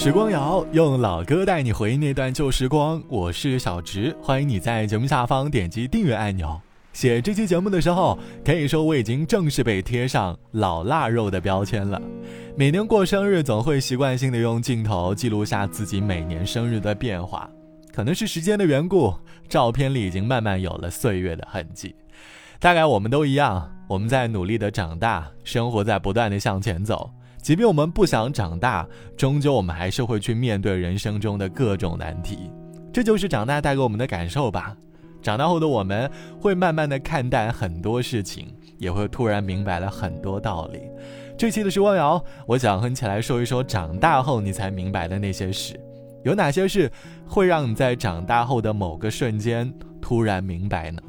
[0.00, 6.58] 时光谣用老歌带你回忆那段旧时光，我是小植，欢迎你在节目下方点击订阅按钮。
[6.94, 12.00] 写这期节目的时候，可以说我已经正式被贴上老腊肉的标签了。
[12.56, 17.46] 每年过生日，总会习惯性的用镜头记录下自己每年生日的变化。
[17.92, 19.12] 可能是时间的缘故，
[19.50, 21.94] 照片里已经慢慢有了岁月的痕迹。
[22.58, 27.10] 大概我们都一样，我们在努力的长大，生活在不断的向前走。
[27.42, 28.86] 即便我们不想长大，
[29.16, 32.50] 终究我们还是会去面对人生中的各种难题。
[32.92, 34.76] 这就是长大带给我们的感受吧。
[35.22, 40.80] 长大后的我们会慢慢的看淡很多事情，也会突然明白了很多道理。
[41.36, 45.78] 这期的时光瑶，我想和你一起来说一说长大后你才明白的那些事。
[46.22, 46.90] 有哪些事
[47.26, 51.00] 会让你在长大后的某个瞬间突然明白呢？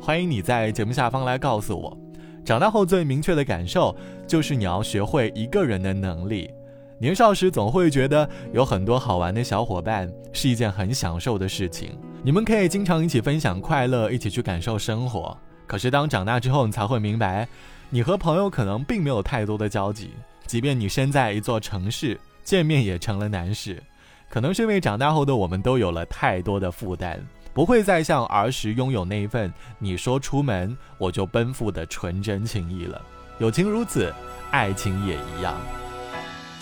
[0.00, 1.96] 欢迎你在节目下方来告诉我。
[2.48, 3.94] 长大后最明确的感受
[4.26, 6.50] 就是你要学会一个人的能力。
[6.96, 11.90] 年少时总会觉得有很多好玩的小伙伴是一件很享受的事情，
[12.22, 15.36] 你们可以经常一起分享快乐，一起去感受生活。
[15.66, 17.46] 可是当长大之后，你才会明白，
[17.90, 20.12] 你和朋友可能并没有太多的交集，
[20.46, 23.82] 即便你身在一座城市，见面也成了难事。
[24.30, 27.22] 可能是因为长大后的我们都有了太多的负担，
[27.58, 33.04] 不会再像儿时拥有那一份你说出门我就奔赴的纯真情谊了。
[33.40, 34.14] 友情如此，
[34.52, 35.60] 爱情也一样。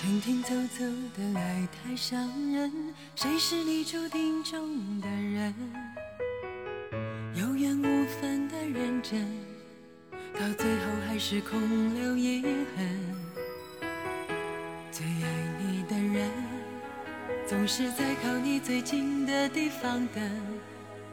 [0.01, 2.19] 停停走走的爱太伤
[2.51, 2.73] 人，
[3.15, 5.55] 谁是你注定中的人？
[7.35, 9.23] 有缘无分的认真，
[10.33, 11.61] 到最后还是空
[11.95, 12.43] 留遗
[12.75, 12.89] 恨。
[14.91, 15.29] 最爱
[15.61, 16.31] 你的人。
[17.47, 20.25] 总是在靠你最近的地方等，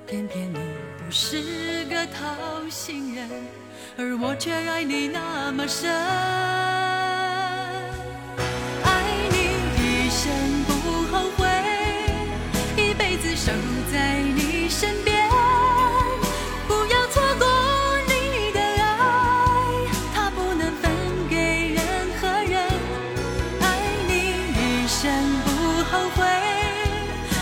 [0.06, 0.58] 偏偏你
[0.98, 3.30] 不是个掏心人，
[3.98, 5.90] 而我却爱你那么深。
[8.84, 9.38] 爱你
[9.80, 10.30] 一生
[10.68, 10.73] 不
[11.12, 11.48] 后悔，
[12.76, 13.52] 一辈子守
[13.92, 15.30] 在你身边，
[16.67, 17.48] 不要错过
[18.08, 18.83] 你的爱。
[20.14, 20.92] 他不能分
[21.30, 21.82] 给任
[22.20, 22.61] 何人，
[23.61, 24.11] 爱你
[24.54, 25.10] 一生
[25.45, 25.50] 不
[25.86, 26.26] 后悔，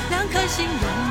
[0.09, 1.10] 两颗心永。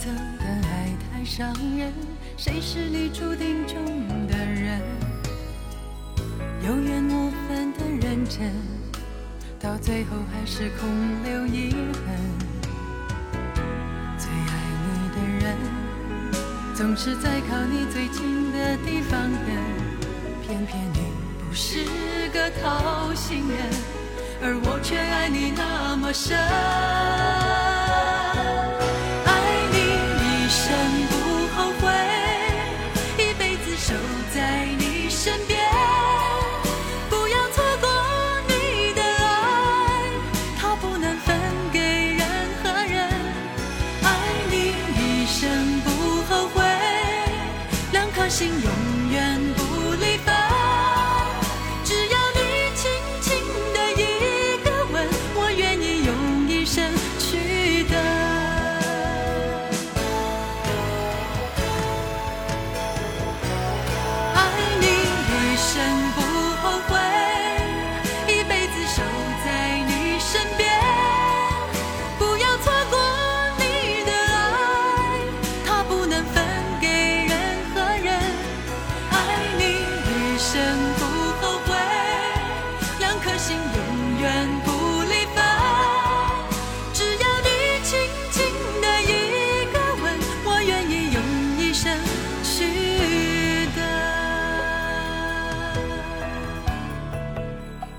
[0.00, 0.06] 走
[0.38, 1.92] 的爱太伤人，
[2.38, 3.84] 谁是你注定中
[4.26, 4.80] 的人？
[6.66, 8.50] 有缘无分的认真，
[9.60, 10.88] 到最后还是空
[11.22, 12.16] 留遗恨。
[14.16, 14.54] 最爱
[14.86, 15.54] 你的人，
[16.74, 19.54] 总是在靠你最近的地方等，
[20.46, 21.12] 偏偏你
[21.46, 21.84] 不是
[22.32, 23.58] 个讨心人，
[24.40, 26.38] 而我却爱你那么深。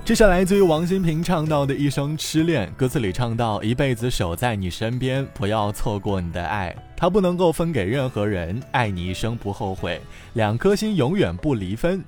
[0.04, 10.00] 这是来自于王心平唱到的一生痴恋，歌词里唱到一辈子守在你身边，不要错过你的爱，他不能够分给任何人，爱你一生不后悔，
[10.32, 12.02] 两颗心永远不离分。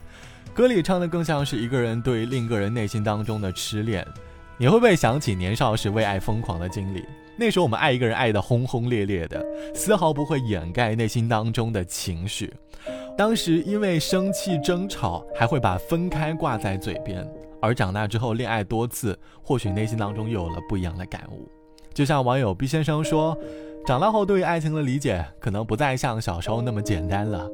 [0.52, 4.04] 歌里唱的更像是一个人对另一个人内心当中的痴恋，
[4.58, 7.04] 你会不会想起年少时为爱疯狂的经历？
[7.38, 9.40] 那时候我们爱一个人爱得轰轰烈烈的，
[9.72, 12.52] 丝毫不会掩盖内心当中的情绪。
[13.16, 17.24] 当时因为生气争吵，还会把分开挂在嘴边。
[17.64, 21.48] 而长大之后，恋爱多次，或许内心当中又有了不一样的感悟。
[21.94, 23.36] 就像网友毕先生说，
[23.86, 27.48] 长大后对于爱情的理解，可能不再像小时候那么简单了。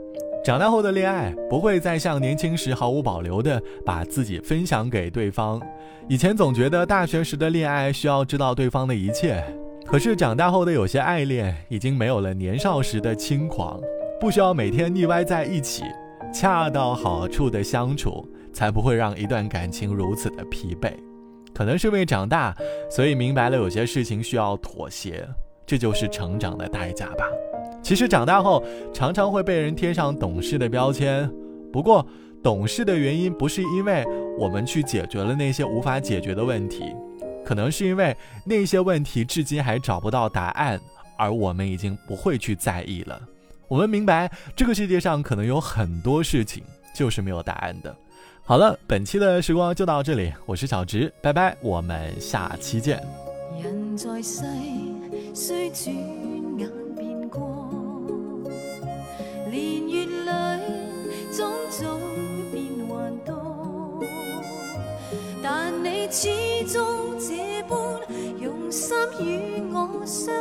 [0.44, 5.60] 长大后的恋爱不会再像年轻时毫无保留的把自己分享给对方。
[6.08, 9.44] 以前总觉得大学时的恋爱需要知道对方的一切，
[9.86, 13.78] 可是长大后的有些爱恋已经没有了年少时的轻狂，
[14.18, 15.84] 不需要每天腻歪在一起，
[16.32, 20.92] 恰到好处的相处，才不会让一段感情如此的疲惫。
[21.52, 22.54] 可能是因为长大，
[22.90, 25.28] 所以明白了有些事情需要妥协，
[25.66, 27.26] 这就是成长的代价吧。
[27.82, 31.30] 其实长大后常常会被人贴上懂事的标签，
[31.72, 32.06] 不过
[32.42, 34.04] 懂事的原因不是因为
[34.38, 36.84] 我们去解决了那些无法解决的问题，
[37.44, 40.80] 可能是因为那些问题至今还找不到答案，
[41.18, 43.20] 而我们已经不会去在意了。
[43.66, 46.62] 我们明白这个世界上可能有很多事情
[46.94, 47.94] 就是没有答案的。
[48.50, 53.00] 好了，本期的时光就到这里，我是小直，拜拜，我们下期见。
[53.62, 54.42] 人在世，
[55.32, 55.94] 虽转
[56.58, 57.70] 眼变过，
[59.48, 60.32] 年月里
[61.32, 62.00] 种种
[62.50, 64.02] 变幻多，
[65.40, 66.28] 但你始
[66.66, 67.78] 终这般
[68.40, 70.34] 用心与我相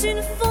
[0.00, 0.49] 旋风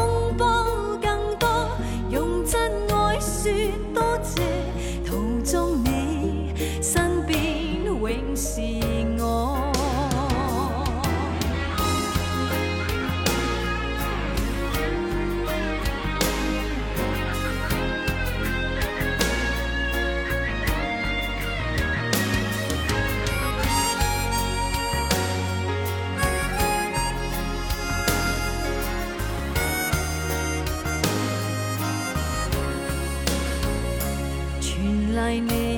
[35.30, 35.69] 为你，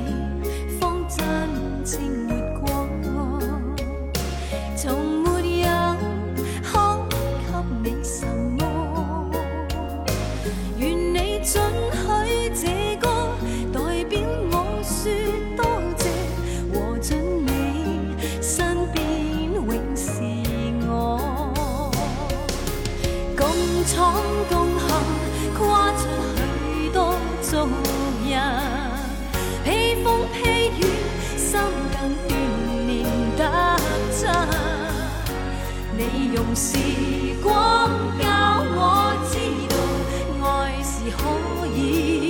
[35.98, 36.78] 你用时
[37.44, 38.26] 光教
[38.74, 39.34] 我知
[39.70, 39.76] 道，
[40.48, 41.20] 爱是可
[41.68, 42.21] 以。